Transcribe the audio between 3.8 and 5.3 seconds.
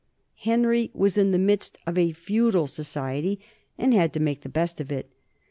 had to make the best of it.